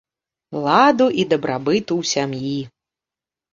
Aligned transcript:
Ладу 0.63 1.07
і 1.25 1.27
дабрабыту 1.35 1.93
ў 2.01 2.15
сям'і! 2.15 2.59